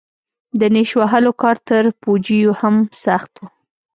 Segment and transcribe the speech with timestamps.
[0.59, 3.43] د نېش وهلو کار تر پوجيو هم سخت و.